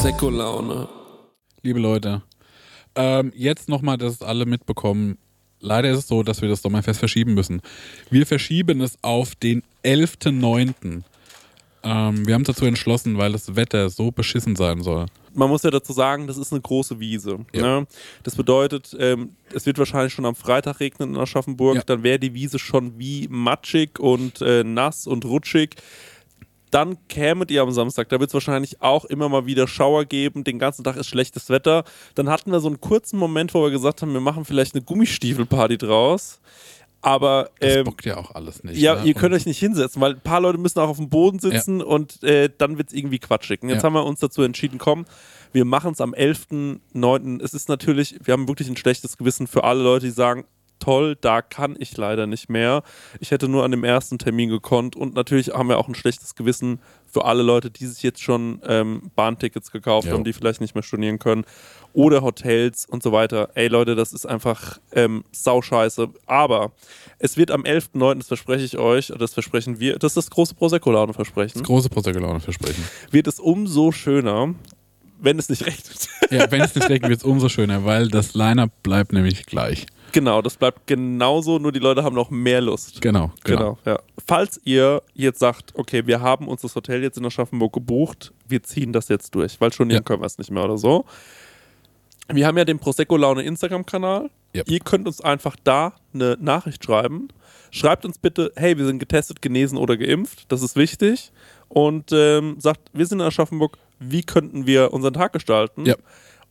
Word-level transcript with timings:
Prosecco-Laune. 0.00 0.88
Liebe 1.60 1.78
Leute, 1.78 2.22
ähm, 2.94 3.32
jetzt 3.36 3.68
nochmal, 3.68 3.98
dass 3.98 4.14
es 4.14 4.22
alle 4.22 4.46
mitbekommen. 4.46 5.18
Leider 5.60 5.90
ist 5.90 5.98
es 5.98 6.08
so, 6.08 6.22
dass 6.22 6.40
wir 6.40 6.48
das 6.48 6.62
Sommerfest 6.62 6.98
verschieben 6.98 7.34
müssen. 7.34 7.60
Wir 8.08 8.24
verschieben 8.24 8.80
es 8.80 8.96
auf 9.02 9.34
den 9.34 9.62
11.09. 9.84 11.02
Ähm, 11.82 12.26
wir 12.26 12.32
haben 12.32 12.40
uns 12.40 12.46
dazu 12.46 12.64
entschlossen, 12.64 13.18
weil 13.18 13.32
das 13.32 13.56
Wetter 13.56 13.90
so 13.90 14.10
beschissen 14.10 14.56
sein 14.56 14.80
soll. 14.80 15.04
Man 15.34 15.50
muss 15.50 15.64
ja 15.64 15.70
dazu 15.70 15.92
sagen, 15.92 16.26
das 16.26 16.38
ist 16.38 16.50
eine 16.50 16.62
große 16.62 16.98
Wiese. 16.98 17.40
Ja. 17.52 17.80
Ne? 17.80 17.86
Das 18.22 18.36
bedeutet, 18.36 18.96
ähm, 18.98 19.36
es 19.52 19.66
wird 19.66 19.76
wahrscheinlich 19.76 20.14
schon 20.14 20.24
am 20.24 20.34
Freitag 20.34 20.80
regnen 20.80 21.10
in 21.10 21.20
Aschaffenburg. 21.20 21.76
Ja. 21.76 21.82
Dann 21.84 22.02
wäre 22.02 22.18
die 22.18 22.32
Wiese 22.32 22.58
schon 22.58 22.98
wie 22.98 23.28
matschig 23.28 23.98
und 23.98 24.40
äh, 24.40 24.64
nass 24.64 25.06
und 25.06 25.26
rutschig. 25.26 25.76
Dann 26.70 26.96
kämet 27.08 27.50
ihr 27.50 27.62
am 27.62 27.70
Samstag. 27.72 28.08
Da 28.10 28.20
wird 28.20 28.30
es 28.30 28.34
wahrscheinlich 28.34 28.80
auch 28.80 29.04
immer 29.04 29.28
mal 29.28 29.46
wieder 29.46 29.66
Schauer 29.66 30.04
geben. 30.04 30.44
Den 30.44 30.58
ganzen 30.58 30.84
Tag 30.84 30.96
ist 30.96 31.08
schlechtes 31.08 31.48
Wetter. 31.50 31.84
Dann 32.14 32.28
hatten 32.28 32.52
wir 32.52 32.60
so 32.60 32.68
einen 32.68 32.80
kurzen 32.80 33.18
Moment, 33.18 33.52
wo 33.54 33.62
wir 33.62 33.70
gesagt 33.70 34.02
haben, 34.02 34.12
wir 34.12 34.20
machen 34.20 34.44
vielleicht 34.44 34.74
eine 34.74 34.84
Gummistiefelparty 34.84 35.78
draus. 35.78 36.40
Aber 37.02 37.48
Das 37.60 37.76
ähm, 37.76 37.84
bockt 37.84 38.04
ja 38.04 38.18
auch 38.18 38.34
alles 38.34 38.62
nicht. 38.62 38.76
ja, 38.78 38.96
ne? 38.96 39.04
ihr 39.06 39.14
könnt 39.14 39.32
Und- 39.32 39.40
euch 39.40 39.46
nicht 39.46 39.58
hinsetzen, 39.58 40.02
weil 40.02 40.12
ein 40.12 40.20
paar 40.20 40.40
Leute 40.42 40.58
müssen 40.58 40.78
auch 40.80 40.88
auf 40.90 40.98
dem 40.98 41.08
Boden 41.08 41.38
sitzen 41.38 41.80
und 41.82 42.22
äh, 42.22 42.50
dann 42.58 42.76
wird 42.76 42.88
es 42.88 42.94
irgendwie 42.94 43.18
quatschig. 43.18 43.62
Und 43.62 43.70
jetzt 43.70 43.78
Ja. 43.78 43.84
haben 43.84 43.94
wir 43.94 44.04
uns 44.04 44.20
dazu 44.20 44.42
entschieden, 44.42 44.76
komm, 44.78 45.06
wir 45.52 45.64
machen 45.64 45.92
es 45.92 46.00
am 46.02 46.12
11.09. 46.12 47.42
Es 47.42 47.54
ist 47.54 47.68
natürlich, 47.70 48.16
wir 48.22 48.32
haben 48.32 48.48
wirklich 48.48 48.68
ein 48.68 48.76
schlechtes 48.76 49.16
Gewissen 49.16 49.46
für 49.46 49.64
alle 49.64 49.82
Leute, 49.82 50.06
die 50.06 50.12
sagen, 50.12 50.44
toll, 50.80 51.16
da 51.20 51.42
kann 51.42 51.76
ich 51.78 51.96
leider 51.96 52.26
nicht 52.26 52.48
mehr. 52.50 52.82
Ich 53.20 53.30
hätte 53.30 53.46
nur 53.48 53.64
an 53.64 53.70
dem 53.70 53.84
ersten 53.84 54.18
Termin 54.18 54.48
gekonnt 54.48 54.96
und 54.96 55.14
natürlich 55.14 55.50
haben 55.50 55.68
wir 55.68 55.78
auch 55.78 55.86
ein 55.88 55.94
schlechtes 55.94 56.34
Gewissen 56.34 56.80
für 57.06 57.24
alle 57.24 57.42
Leute, 57.42 57.70
die 57.70 57.86
sich 57.86 58.02
jetzt 58.02 58.22
schon 58.22 58.60
ähm, 58.66 59.10
Bahntickets 59.16 59.70
gekauft 59.72 60.06
Jo. 60.08 60.14
haben, 60.14 60.24
die 60.24 60.32
vielleicht 60.32 60.60
nicht 60.60 60.74
mehr 60.74 60.82
stornieren 60.82 61.18
können 61.18 61.44
oder 61.92 62.22
Hotels 62.22 62.86
und 62.86 63.02
so 63.02 63.10
weiter. 63.12 63.50
Ey 63.54 63.66
Leute, 63.68 63.96
das 63.96 64.12
ist 64.12 64.26
einfach 64.26 64.78
ähm, 64.92 65.24
sauscheiße. 65.32 66.08
Aber 66.26 66.72
es 67.18 67.36
wird 67.36 67.50
am 67.50 67.62
11.09., 67.62 68.18
das 68.18 68.28
verspreche 68.28 68.64
ich 68.64 68.78
euch, 68.78 69.12
das 69.18 69.34
versprechen 69.34 69.80
wir, 69.80 69.98
das 69.98 70.12
ist 70.12 70.16
das 70.16 70.30
große 70.30 70.54
Prosecco-Laune-Versprechen, 70.54 71.60
Das 71.60 71.66
große 71.66 71.88
Prosecco-Laune 71.88 72.40
versprechen. 72.40 72.84
wird 73.10 73.26
es 73.26 73.40
umso 73.40 73.90
schöner, 73.90 74.54
wenn 75.22 75.38
es 75.38 75.48
nicht 75.48 75.64
regnet. 75.66 76.08
Ja, 76.30 76.50
wenn 76.50 76.60
es 76.62 76.74
nicht 76.74 76.88
regnet, 76.88 77.10
wird 77.10 77.20
es 77.20 77.24
umso 77.24 77.48
schöner, 77.48 77.84
weil 77.84 78.08
das 78.08 78.34
Line-Up 78.34 78.70
bleibt 78.82 79.12
nämlich 79.12 79.46
gleich. 79.46 79.86
genau, 80.12 80.42
das 80.42 80.56
bleibt 80.56 80.86
genauso, 80.86 81.58
nur 81.58 81.72
die 81.72 81.78
Leute 81.78 82.02
haben 82.02 82.14
noch 82.16 82.30
mehr 82.30 82.60
Lust. 82.60 83.00
Genau, 83.00 83.32
genau. 83.44 83.58
Genau, 83.74 83.78
ja. 83.86 83.98
Falls 84.26 84.60
ihr 84.64 85.02
jetzt 85.14 85.38
sagt, 85.38 85.72
okay, 85.74 86.06
wir 86.06 86.20
haben 86.20 86.48
uns 86.48 86.62
das 86.62 86.74
Hotel 86.74 87.02
jetzt 87.02 87.18
in 87.18 87.24
Aschaffenburg 87.26 87.72
gebucht, 87.72 88.32
wir 88.48 88.62
ziehen 88.62 88.92
das 88.92 89.08
jetzt 89.08 89.34
durch, 89.34 89.60
weil 89.60 89.72
schon 89.72 89.90
Ja. 89.90 90.00
können 90.00 90.22
wir 90.22 90.26
es 90.26 90.38
nicht 90.38 90.50
mehr 90.50 90.64
oder 90.64 90.78
so. 90.78 91.04
Wir 92.32 92.46
haben 92.46 92.56
ja 92.58 92.64
den 92.64 92.78
Prosecco 92.78 93.16
Laune 93.16 93.42
Instagram-Kanal. 93.42 94.30
Yep. 94.54 94.68
Ihr 94.68 94.80
könnt 94.80 95.06
uns 95.06 95.20
einfach 95.20 95.56
da 95.64 95.94
eine 96.14 96.36
Nachricht 96.40 96.84
schreiben. 96.84 97.28
Schreibt 97.72 98.04
uns 98.04 98.18
bitte, 98.18 98.52
hey, 98.56 98.76
wir 98.78 98.86
sind 98.86 98.98
getestet, 98.98 99.42
genesen 99.42 99.78
oder 99.78 99.96
geimpft. 99.96 100.44
Das 100.48 100.62
ist 100.62 100.76
wichtig. 100.76 101.30
Und 101.70 102.10
ähm, 102.12 102.56
sagt, 102.58 102.90
wir 102.92 103.06
sind 103.06 103.20
in 103.20 103.26
Aschaffenburg, 103.26 103.78
wie 104.00 104.22
könnten 104.22 104.66
wir 104.66 104.92
unseren 104.92 105.14
Tag 105.14 105.32
gestalten? 105.32 105.86
Ja. 105.86 105.94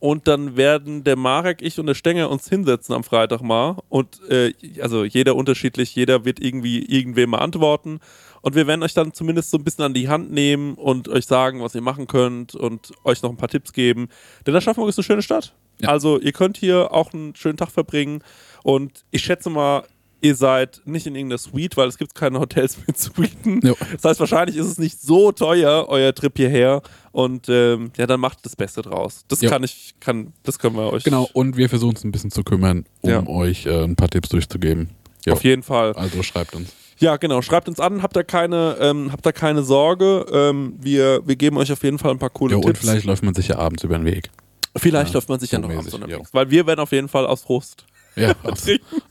Und 0.00 0.28
dann 0.28 0.56
werden 0.56 1.02
der 1.02 1.16
Marek, 1.16 1.60
ich 1.60 1.78
und 1.80 1.86
der 1.86 1.94
Stenger 1.94 2.30
uns 2.30 2.48
hinsetzen 2.48 2.94
am 2.94 3.02
Freitag 3.02 3.42
mal. 3.42 3.78
Und 3.88 4.20
äh, 4.30 4.52
also 4.80 5.04
jeder 5.04 5.34
unterschiedlich, 5.34 5.92
jeder 5.96 6.24
wird 6.24 6.38
irgendwie 6.40 6.84
irgendwem 6.84 7.30
mal 7.30 7.38
antworten. 7.38 7.98
Und 8.40 8.54
wir 8.54 8.68
werden 8.68 8.84
euch 8.84 8.94
dann 8.94 9.12
zumindest 9.12 9.50
so 9.50 9.58
ein 9.58 9.64
bisschen 9.64 9.84
an 9.84 9.94
die 9.94 10.08
Hand 10.08 10.30
nehmen 10.30 10.74
und 10.74 11.08
euch 11.08 11.26
sagen, 11.26 11.60
was 11.62 11.74
ihr 11.74 11.80
machen 11.80 12.06
könnt 12.06 12.54
und 12.54 12.92
euch 13.02 13.22
noch 13.22 13.30
ein 13.30 13.36
paar 13.36 13.48
Tipps 13.48 13.72
geben. 13.72 14.08
Denn 14.46 14.54
Aschaffenburg 14.54 14.90
ist 14.90 14.98
eine 14.98 15.04
schöne 15.04 15.22
Stadt. 15.22 15.52
Ja. 15.80 15.88
Also 15.88 16.20
ihr 16.20 16.32
könnt 16.32 16.56
hier 16.56 16.92
auch 16.92 17.12
einen 17.12 17.34
schönen 17.34 17.56
Tag 17.56 17.72
verbringen. 17.72 18.22
Und 18.62 19.04
ich 19.10 19.22
schätze 19.22 19.50
mal, 19.50 19.82
ihr 20.20 20.34
seid 20.34 20.80
nicht 20.84 21.06
in 21.06 21.14
irgendeiner 21.14 21.38
Suite, 21.38 21.76
weil 21.76 21.88
es 21.88 21.96
gibt 21.98 22.14
keine 22.14 22.40
Hotels 22.40 22.76
mit 22.86 22.98
Suiten. 22.98 23.60
Jo. 23.66 23.76
Das 23.94 24.04
heißt, 24.04 24.20
wahrscheinlich 24.20 24.56
ist 24.56 24.66
es 24.66 24.78
nicht 24.78 25.00
so 25.00 25.32
teuer, 25.32 25.86
euer 25.88 26.14
Trip 26.14 26.36
hierher. 26.36 26.82
Und 27.12 27.48
ähm, 27.48 27.90
ja, 27.96 28.06
dann 28.06 28.20
macht 28.20 28.44
das 28.44 28.56
Beste 28.56 28.82
draus. 28.82 29.24
Das 29.28 29.40
Jo. 29.40 29.50
kann 29.50 29.62
ich, 29.64 29.94
kann, 30.00 30.32
das 30.42 30.58
können 30.58 30.76
wir 30.76 30.92
euch. 30.92 31.04
Genau, 31.04 31.28
und 31.32 31.56
wir 31.56 31.68
versuchen 31.68 31.90
uns 31.90 32.04
ein 32.04 32.12
bisschen 32.12 32.30
zu 32.30 32.42
kümmern, 32.44 32.84
um 33.00 33.10
Ja. 33.10 33.26
euch 33.26 33.66
äh, 33.66 33.84
ein 33.84 33.96
paar 33.96 34.08
Tipps 34.08 34.28
durchzugeben. 34.28 34.90
Jo. 35.26 35.32
Auf 35.34 35.44
jeden 35.44 35.62
Fall. 35.62 35.92
Also 35.94 36.22
schreibt 36.22 36.54
uns. 36.54 36.72
Ja, 37.00 37.16
genau. 37.16 37.42
Schreibt 37.42 37.68
uns 37.68 37.78
an, 37.78 38.02
habt 38.02 38.16
da 38.16 38.22
keine, 38.24 38.76
ähm, 38.80 39.12
habt 39.12 39.24
da 39.24 39.30
keine 39.32 39.62
Sorge. 39.62 40.26
Ähm, 40.32 40.74
wir, 40.80 41.22
wir 41.26 41.36
geben 41.36 41.56
euch 41.58 41.70
auf 41.70 41.82
jeden 41.84 41.98
Fall 41.98 42.10
ein 42.10 42.18
paar 42.18 42.30
coole 42.30 42.52
Jo, 42.52 42.58
und 42.58 42.66
Tipps. 42.66 42.80
vielleicht 42.80 43.04
läuft 43.06 43.22
man 43.22 43.34
sich 43.34 43.48
ja 43.48 43.58
abends 43.58 43.84
über 43.84 43.96
den 43.96 44.04
Weg. 44.04 44.30
Vielleicht 44.76 45.08
Ja, 45.12 45.14
läuft 45.14 45.28
man 45.28 45.38
sich 45.40 45.50
ja 45.52 45.58
noch 45.60 45.68
abends 45.70 45.84
mäßig, 45.86 45.94
unterwegs. 46.02 46.28
jo. 46.32 46.38
Weil 46.38 46.50
wir 46.50 46.66
werden 46.66 46.80
auf 46.80 46.92
jeden 46.92 47.08
Fall 47.08 47.26
aus 47.26 47.42
Frust. 47.42 47.84
Ja, 48.18 48.34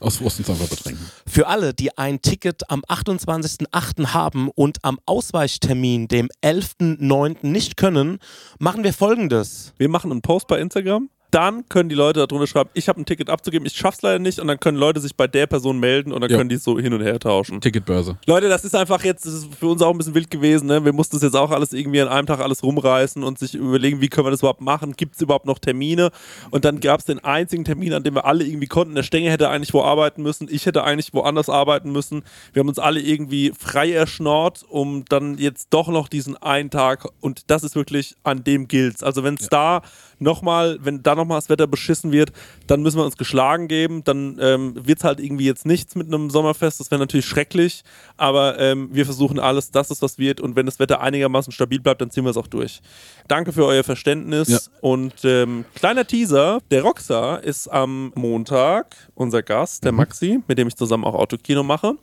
aus, 0.00 0.20
aus 0.20 0.38
einfach 0.38 0.68
betrinken. 0.68 1.10
Für 1.26 1.46
alle, 1.46 1.74
die 1.74 1.96
ein 1.96 2.20
Ticket 2.22 2.70
am 2.70 2.82
28.08. 2.82 4.12
haben 4.12 4.48
und 4.54 4.78
am 4.84 4.98
Ausweichtermin, 5.06 6.08
dem 6.08 6.28
11.09. 6.42 7.46
nicht 7.46 7.76
können, 7.76 8.18
machen 8.58 8.84
wir 8.84 8.92
folgendes. 8.92 9.72
Wir 9.78 9.88
machen 9.88 10.10
einen 10.10 10.22
Post 10.22 10.46
bei 10.46 10.58
Instagram. 10.58 11.08
Dann 11.30 11.68
können 11.68 11.88
die 11.88 11.94
Leute 11.94 12.26
darunter 12.26 12.46
schreiben, 12.46 12.70
ich 12.72 12.88
habe 12.88 13.00
ein 13.00 13.04
Ticket 13.04 13.28
abzugeben, 13.28 13.66
ich 13.66 13.74
schaff's 13.76 14.00
leider 14.02 14.18
nicht. 14.18 14.38
Und 14.38 14.46
dann 14.48 14.58
können 14.58 14.78
Leute 14.78 15.00
sich 15.00 15.14
bei 15.14 15.26
der 15.26 15.46
Person 15.46 15.78
melden 15.78 16.12
und 16.12 16.20
dann 16.22 16.30
Ja. 16.30 16.38
können 16.38 16.48
die 16.48 16.56
so 16.56 16.78
hin 16.78 16.94
und 16.94 17.02
her 17.02 17.18
tauschen. 17.18 17.60
Ticketbörse. 17.60 18.16
Leute, 18.26 18.48
das 18.48 18.64
ist 18.64 18.74
einfach 18.74 19.04
jetzt, 19.04 19.26
das 19.26 19.34
ist 19.34 19.54
für 19.54 19.66
uns 19.66 19.82
auch 19.82 19.90
ein 19.90 19.98
bisschen 19.98 20.14
wild 20.14 20.30
gewesen. 20.30 20.66
Ne? 20.66 20.84
Wir 20.84 20.92
mussten 20.92 21.16
das 21.16 21.22
jetzt 21.22 21.36
auch 21.36 21.50
alles 21.50 21.72
irgendwie 21.72 22.00
an 22.00 22.08
einem 22.08 22.26
Tag 22.26 22.40
alles 22.40 22.62
rumreißen 22.62 23.22
und 23.22 23.38
sich 23.38 23.54
überlegen, 23.54 24.00
wie 24.00 24.08
können 24.08 24.26
wir 24.26 24.30
das 24.30 24.40
überhaupt 24.40 24.60
machen? 24.62 24.94
Gibt 24.96 25.16
es 25.16 25.20
überhaupt 25.20 25.44
noch 25.46 25.58
Termine? 25.58 26.10
Und 26.50 26.64
dann 26.64 26.80
gab 26.80 27.00
es 27.00 27.06
den 27.06 27.18
einzigen 27.22 27.64
Termin, 27.64 27.92
an 27.92 28.02
dem 28.04 28.14
wir 28.14 28.24
alle 28.24 28.44
irgendwie 28.44 28.66
konnten. 28.66 28.94
Der 28.94 29.02
Stenger 29.02 29.30
hätte 29.30 29.50
eigentlich 29.50 29.74
wo 29.74 29.82
arbeiten 29.82 30.22
müssen, 30.22 30.48
ich 30.50 30.64
hätte 30.66 30.84
eigentlich 30.84 31.12
woanders 31.12 31.50
arbeiten 31.50 31.92
müssen. 31.92 32.22
Wir 32.52 32.60
haben 32.60 32.68
uns 32.68 32.78
alle 32.78 33.00
irgendwie 33.00 33.52
frei 33.58 33.92
erschnort, 33.92 34.64
um 34.68 35.04
dann 35.08 35.36
jetzt 35.36 35.68
doch 35.70 35.88
noch 35.88 36.08
diesen 36.08 36.36
einen 36.38 36.70
Tag 36.70 37.06
und 37.20 37.50
das 37.50 37.64
ist 37.64 37.74
wirklich, 37.76 38.14
an 38.22 38.44
dem 38.44 38.66
gilt's. 38.68 39.02
Also 39.02 39.24
wenn 39.24 39.34
es 39.34 39.48
da 39.48 39.82
nochmal, 40.18 40.78
wenn 40.80 41.02
da 41.02 41.14
nochmal 41.18 41.38
das 41.38 41.48
Wetter 41.48 41.66
beschissen 41.66 42.12
wird, 42.12 42.32
dann 42.66 42.82
müssen 42.82 42.98
wir 42.98 43.04
uns 43.04 43.16
geschlagen 43.16 43.68
geben. 43.68 44.02
Dann 44.04 44.38
ähm, 44.40 44.74
wird 44.86 44.98
es 44.98 45.04
halt 45.04 45.20
irgendwie 45.20 45.44
jetzt 45.44 45.66
nichts 45.66 45.94
mit 45.94 46.06
einem 46.06 46.30
Sommerfest. 46.30 46.80
Das 46.80 46.90
wäre 46.90 46.98
natürlich 46.98 47.26
schrecklich, 47.26 47.82
aber 48.16 48.58
ähm, 48.58 48.88
wir 48.92 49.04
versuchen 49.04 49.38
alles, 49.38 49.70
dass 49.70 49.90
es 49.90 50.00
was 50.00 50.18
wird. 50.18 50.40
Und 50.40 50.56
wenn 50.56 50.66
das 50.66 50.78
Wetter 50.78 51.00
einigermaßen 51.00 51.52
stabil 51.52 51.80
bleibt, 51.80 52.00
dann 52.00 52.10
ziehen 52.10 52.24
wir 52.24 52.30
es 52.30 52.36
auch 52.36 52.46
durch. 52.46 52.80
Danke 53.28 53.52
für 53.52 53.66
euer 53.66 53.84
Verständnis. 53.84 54.48
Ja. 54.48 54.58
Und 54.80 55.24
ähm, 55.24 55.64
kleiner 55.74 56.06
Teaser: 56.06 56.60
Der 56.70 56.82
Roxar 56.82 57.44
ist 57.44 57.68
am 57.68 58.12
Montag 58.14 58.96
unser 59.14 59.42
Gast, 59.42 59.84
der 59.84 59.92
Maxi, 59.92 60.40
mit 60.48 60.58
dem 60.58 60.68
ich 60.68 60.76
zusammen 60.76 61.04
auch 61.04 61.14
Autokino 61.14 61.62
mache. 61.62 61.94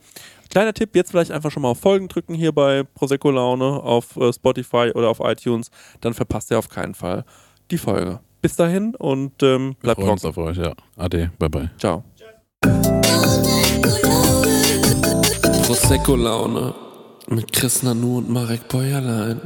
Kleiner 0.50 0.72
Tipp, 0.72 0.94
jetzt 0.94 1.10
vielleicht 1.10 1.32
einfach 1.32 1.50
schon 1.50 1.62
mal 1.62 1.70
auf 1.70 1.80
Folgen 1.80 2.08
drücken 2.08 2.34
hier 2.34 2.52
bei 2.52 2.82
Prosecco 2.82 3.30
Laune 3.30 3.64
auf 3.64 4.16
äh, 4.16 4.32
Spotify 4.32 4.92
oder 4.94 5.08
auf 5.08 5.20
iTunes, 5.20 5.70
dann 6.00 6.14
verpasst 6.14 6.50
ihr 6.50 6.58
auf 6.58 6.68
keinen 6.68 6.94
Fall 6.94 7.24
die 7.70 7.78
Folge. 7.78 8.20
Bis 8.42 8.56
dahin 8.56 8.94
und 8.94 9.42
ähm, 9.42 9.70
Wir 9.80 9.94
bleibt 9.94 10.00
freuen 10.00 10.12
uns 10.12 10.24
rocken. 10.24 10.42
auf 10.42 10.48
euch, 10.50 10.56
ja. 10.58 10.72
Ade, 10.96 11.30
bye 11.38 11.48
bye. 11.48 11.70
Ciao. 11.78 12.04
Prosecco-Laune 15.66 16.74
mit 17.28 17.52
Chris 17.52 17.82
Nanu 17.82 18.18
und 18.18 18.30
Marek 18.30 18.68
Bäuerlein. 18.68 19.40